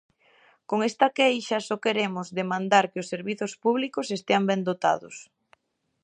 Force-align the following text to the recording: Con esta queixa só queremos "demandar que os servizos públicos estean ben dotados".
Con 0.69 0.79
esta 0.89 1.07
queixa 1.17 1.57
só 1.67 1.75
queremos 1.85 2.27
"demandar 2.39 2.85
que 2.91 3.01
os 3.03 3.09
servizos 3.13 3.53
públicos 3.63 4.13
estean 4.17 4.43
ben 4.49 4.61
dotados". 4.69 5.15